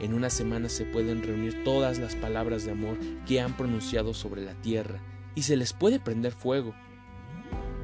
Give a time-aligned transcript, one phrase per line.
[0.00, 4.44] En una semana se pueden reunir todas las palabras de amor que han pronunciado sobre
[4.44, 5.00] la tierra
[5.34, 6.74] y se les puede prender fuego.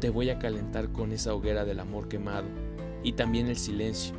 [0.00, 2.46] Te voy a calentar con esa hoguera del amor quemado
[3.02, 4.14] y también el silencio,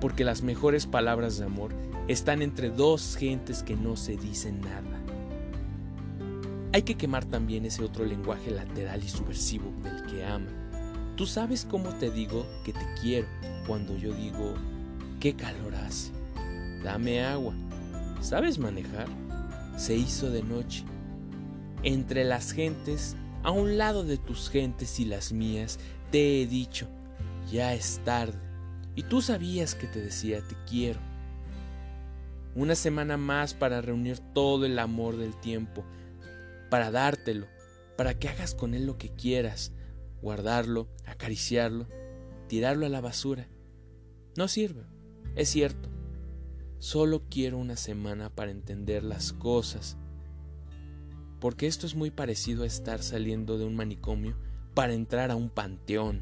[0.00, 1.72] porque las mejores palabras de amor
[2.08, 5.00] están entre dos gentes que no se dicen nada.
[6.72, 10.50] Hay que quemar también ese otro lenguaje lateral y subversivo del que ama.
[11.16, 13.26] Tú sabes cómo te digo que te quiero
[13.66, 14.54] cuando yo digo,
[15.18, 16.15] qué calor hace.
[16.86, 17.52] Dame agua.
[18.20, 19.08] ¿Sabes manejar?
[19.76, 20.84] Se hizo de noche.
[21.82, 25.80] Entre las gentes, a un lado de tus gentes y las mías,
[26.12, 26.86] te he dicho,
[27.50, 28.38] ya es tarde.
[28.94, 31.00] Y tú sabías que te decía te quiero.
[32.54, 35.84] Una semana más para reunir todo el amor del tiempo,
[36.70, 37.48] para dártelo,
[37.96, 39.72] para que hagas con él lo que quieras,
[40.22, 41.88] guardarlo, acariciarlo,
[42.46, 43.48] tirarlo a la basura.
[44.36, 44.84] No sirve,
[45.34, 45.95] es cierto.
[46.78, 49.96] Solo quiero una semana para entender las cosas,
[51.40, 54.36] porque esto es muy parecido a estar saliendo de un manicomio
[54.74, 56.20] para entrar a un panteón.